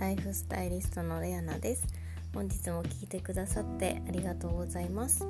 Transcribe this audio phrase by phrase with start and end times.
[0.00, 1.86] ライフスタイリストのレアナです。
[2.34, 5.26] 本日も聞いてくださってありがとうございます。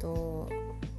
[0.00, 0.48] と、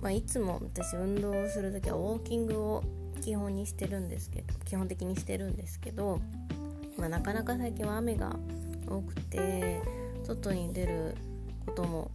[0.02, 2.84] まあ、いつも私運動をする時はウォーキングを
[3.22, 6.20] 基本にしてるんですけど基本的にしてるんですけど、
[6.98, 8.36] まあ、なかなか最近は雨が
[8.88, 9.82] 多くて
[10.24, 11.16] 外に出る
[11.66, 12.12] ことも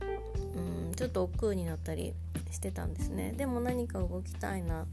[0.91, 2.15] うんちょっと億劫になったり
[2.51, 3.33] してたんですね。
[3.37, 4.87] でも何か動きたいな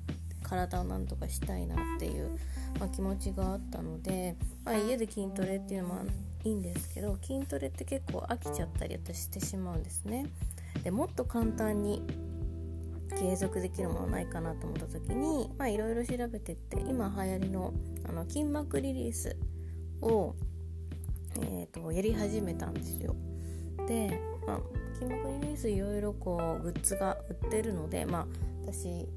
[0.44, 2.37] 体をなんとかしたいなっていう
[2.79, 6.06] まあ、気持ちがあったので、まあ、家で筋トレっていうのも
[6.43, 10.28] いいんですけど筋トレって結構飽きちゃったり私してしまうんですね。
[10.84, 12.04] でもっと簡単に
[13.18, 17.74] 継続できるものないかなと思った時にいろいろ調べてって今流行りの
[18.07, 19.37] あの筋膜リリース
[20.01, 20.36] を、
[21.42, 23.15] えーと、やり始めたんですよ。
[23.87, 24.60] で、まあ、
[24.93, 28.28] 筋膜リリースいろいろこうグッズが売ってるので、まあ、
[28.64, 29.07] 私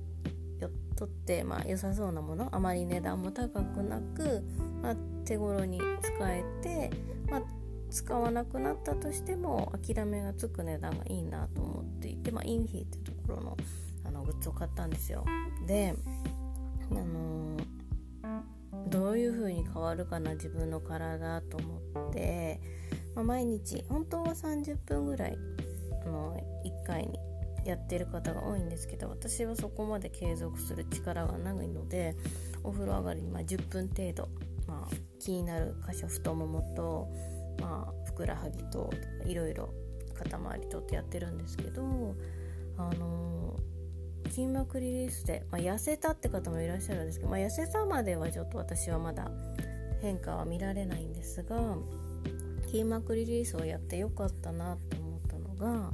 [0.99, 4.43] とってまあ良さそうなものあまり値段も高くなく、
[4.83, 6.91] まあ、手頃に使えて、
[7.31, 7.43] まあ、
[7.89, 13.57] 使わなくなったとしても諦めがつく値段がいいなと思っていて、まあ、インフィっていうところの
[14.07, 15.25] あのグッズを買ったんですよ。
[15.69, 15.95] で
[16.91, 22.61] あのー、どういう風に変わるかな自分の体と思って、
[23.15, 25.39] まあ、毎日本当は30分ぐらい
[26.05, 27.28] あの1回に
[27.71, 32.17] やってる方が多いんですけど私はそこまで継続する力がないので
[32.63, 34.29] お風呂上がりにま10分程度、
[34.67, 37.09] まあ、気になる箇所太ももと、
[37.61, 38.91] まあ、ふくらはぎと
[39.27, 39.71] いろいろ
[40.15, 42.15] 肩周りとってやってるんですけど
[42.77, 49.31] あのー、筋膜リリースで、まあ、痩せたって方もいらっしゃるんですけど、まあ、痩せたまではちょっと私はまだ
[50.01, 51.77] 変化は見られないんですが
[52.67, 55.91] 筋膜リリースをやってよかったなと思ったのが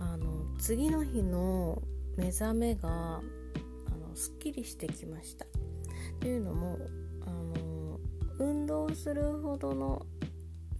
[0.00, 1.82] あの次の日の
[2.16, 5.46] 目覚めがあのすっきりしてきました。
[6.20, 6.78] というのも
[7.26, 8.00] あの
[8.38, 10.06] 運動するほどの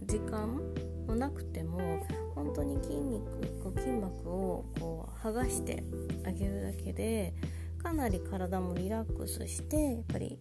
[0.03, 0.61] 時間
[1.07, 3.23] もなくても本当に筋肉
[3.63, 5.83] こう筋膜をこう剥がして
[6.25, 7.33] あげるだけで
[7.81, 10.39] かなり体もリラックスしてやっぱり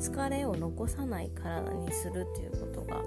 [0.00, 3.02] 疲れを残さない体にするっていうことが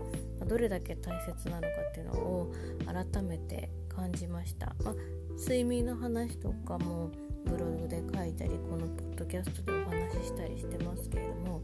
[0.45, 2.53] どれだけ大切なのかっていうのを
[2.85, 4.93] 改めて感じました、まあ、
[5.39, 7.11] 睡眠の話とかも
[7.45, 11.61] ブログで書いたりこのポッドキャストでお話ししたりしてますけれども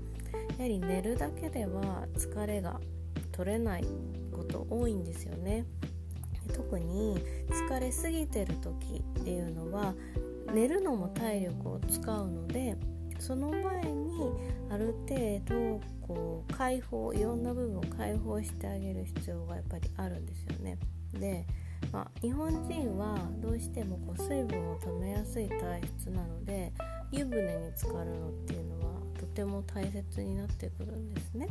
[0.58, 2.80] やはり寝るだけでは疲れが
[3.32, 3.86] 取れない
[4.32, 5.66] こと多いんですよね。
[6.54, 7.18] 特に
[7.48, 9.94] 疲れすぎてる時っていうのは
[10.54, 12.76] 寝るのも体力を使うので
[13.20, 14.29] その前に
[14.80, 20.78] る程度こう解放いろんな部分を解放してあげる必要がやっぱりあるんですよね。
[21.14, 21.46] で
[21.92, 26.72] まあ、日本人はどうしてもこう水分を止めやすい体質なので
[27.12, 31.48] 湯船に浸かるのっていうのはとても大切になってくるんですね。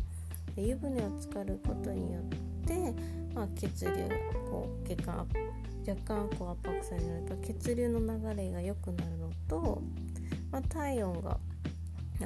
[0.55, 2.25] で湯船を浸かることによっ
[2.66, 2.95] て、
[3.34, 3.93] まあ、血流
[4.50, 5.27] こう血管
[5.89, 9.83] 若干こう圧迫されると血流の流れが良くなるのと、
[10.53, 11.39] まあ、体温が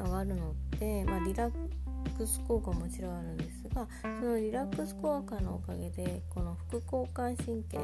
[0.00, 1.52] 上がるので、まあ、リラッ
[2.16, 7.78] クス効果もちろんあるんですがそのリラックス効果のおかげでこの副交感神経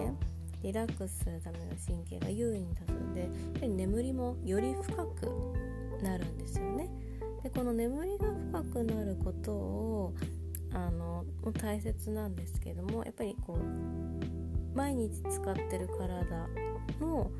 [0.62, 6.88] リラックスするための神経が優位に立つのでやっぱり眠りもより深くなるんですよね。
[7.42, 8.26] でこの眠りが
[8.62, 10.14] 深くなることを
[10.72, 11.24] あの
[11.60, 16.48] 大切なんですけどもやっぱりこう毎日使ってる体
[17.00, 17.30] の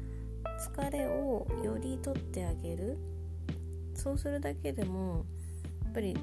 [0.77, 2.99] 疲れをより取ってあげる
[3.99, 5.27] そうするだけでも
[5.85, 6.17] やっぱり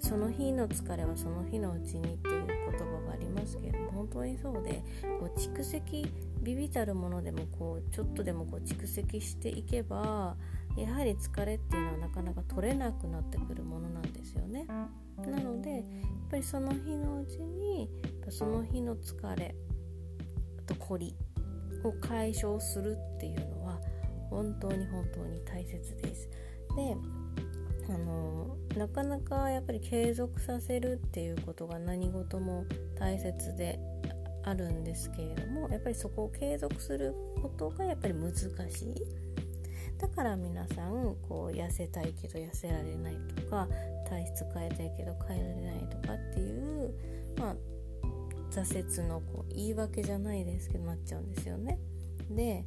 [0.00, 4.82] その日の疲れはその日のうちにっていう言葉がありますけれども本当にそうで
[5.20, 6.10] こう蓄積
[6.42, 10.36] ビビたるものでもこうちょっとでもこう蓄積していけば
[10.76, 14.66] やはり疲れっていうのはなかなか取れなくなってくるものなんですよね。
[14.66, 15.82] なのでやっ
[16.30, 17.90] ぱりその日のうちに
[18.30, 19.54] その日の疲れ
[20.66, 21.14] と凝り
[21.84, 23.78] を解消するっていうのは
[24.30, 26.30] 本当に本当に大切です。
[26.76, 26.96] で
[27.88, 32.64] あのなかなかやっぱり継続させるっていうことが何事も
[32.98, 33.78] 大切で
[34.44, 38.50] あるんですけれどもやっぱりそこを継続することがやっぱり難しい。
[39.98, 43.68] だから皆さんこう痩せたいけど痩せられないとか
[44.08, 46.94] 体質変えたいけど変えられないとかっていう
[47.36, 47.56] まあ
[48.50, 51.78] 挫折のこう言い訳じゃないですけどなっちゃうんですよね。
[52.30, 52.64] で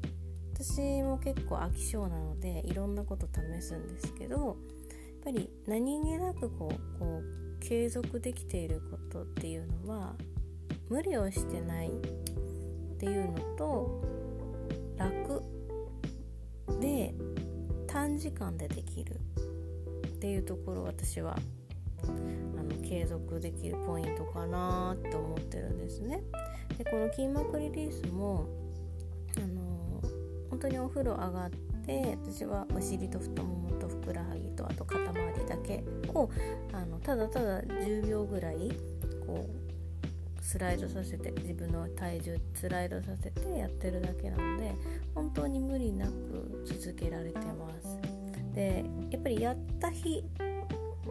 [0.53, 4.55] 私も結構飽き性なのでいろんなこと試すんですけどやっ
[5.23, 10.15] ぱり何気なくこうこう継続できていることっていうのは
[10.89, 11.91] 無理をしてないっ
[12.99, 14.03] ていうのと
[14.97, 15.41] 楽
[16.79, 17.13] で
[17.87, 19.19] 短時間でできる
[20.07, 21.37] っていうところ私は
[22.03, 22.07] あ
[22.63, 26.21] の継続できるポイントかなって思ってるんですね。
[26.77, 28.47] でこの筋膜リリースも
[29.37, 29.72] あの
[30.63, 31.49] 当にお風呂上がっ
[31.85, 36.29] て私はお尻と太ももとふくらはぎとあと肩周りだけを
[36.71, 38.71] あのただただ10秒ぐらい
[39.27, 44.73] こうスライドさせて自分の体重スライドさせてやってるだけなので
[45.13, 47.99] 本当に無理なく続けられてます。
[48.53, 50.23] でやっぱりやった日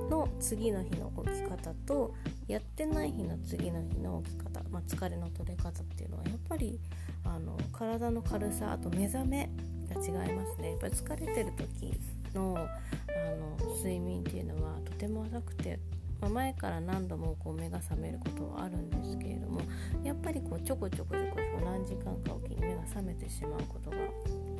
[0.09, 2.15] の次の日の起き方と
[2.53, 6.79] やってない日の次の日の起き方、まあ、疲れの取れ方っていうのはやっぱり
[7.25, 9.49] あの体の軽さあと目覚め
[9.89, 10.73] が違いますね。
[10.73, 11.95] やっぱり疲れてる時
[12.35, 15.79] のあの睡眠っていうのはとても浅くて、
[16.21, 19.63] まあ、前から何度もこう目が覚めることはあるんですけれども
[20.05, 23.97] やっぱりこうちょこちょこちょこちょこ何時間かおきに目が覚めてしまうことが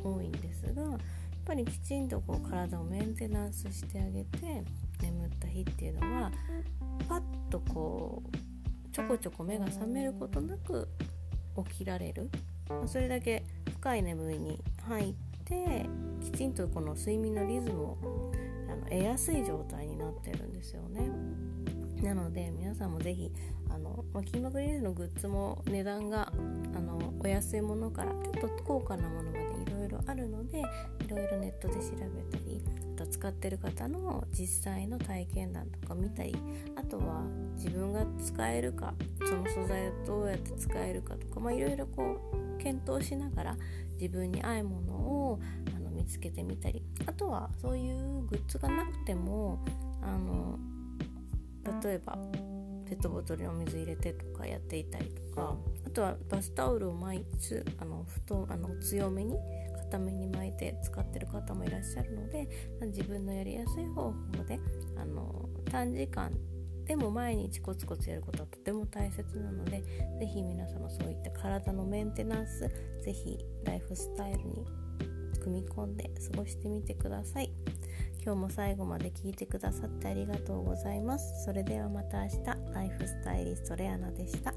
[0.03, 0.99] 多いんですがやっ
[1.45, 4.63] ぱりきちんとこう体をメンテナンスしてあげて
[5.03, 6.31] 眠った日っていうのは
[7.07, 10.87] パッとこうちょこちょこ目が覚めることなく
[11.69, 12.29] 起きられる、
[12.69, 13.43] ま、それだけ
[13.77, 15.13] 深い眠りに入っ
[15.43, 15.85] て
[16.21, 17.97] きちんとこの睡眠のリズムを
[18.69, 21.09] あの得やすい状態になってるんですよね。
[22.01, 23.31] なので皆さんも是非
[23.69, 26.31] あの、まあ、筋膜リリースのグッズも値段が
[26.75, 30.63] あのお安いものからちょっと高価なものまでいろいろあるのでい
[31.07, 32.61] ろいろネットで調べたり
[32.93, 36.35] あと使ってる方の実際の体験談とか見たり
[36.75, 37.23] あとは
[37.55, 38.93] 自分が使えるか
[39.25, 43.57] その素材をどうやって使えるかとか、まあ、いろいろこう検討しながら
[43.99, 45.39] 自分に合うものを
[45.75, 49.63] あの見つけてみたりあとはそういうグッズがなくても
[50.01, 50.59] あの
[51.81, 52.17] 例えば
[52.85, 55.55] ペットボトルにお水入れてとかやっていたりとか
[55.85, 59.35] あとはバスタオルを毎日あの布団あの強めに
[59.93, 62.49] 固めに巻いて使ってる方もいらっしゃるので
[62.87, 64.59] 自分のやりやすい方法で
[64.97, 66.31] あの短時間
[66.85, 69.83] でも毎日コツコツやることはとても大切なので
[70.19, 72.69] 是非皆様そういった体のメンテナンス
[73.03, 74.65] 是非ライフスタイルに
[75.41, 77.51] 組み込んで過ごしてみてください。
[78.25, 81.43] 今日も最後まで聞いてくださってありがとうございます。
[81.43, 82.37] それではまた明日。
[82.73, 84.53] ライフスタイリストレアナでした。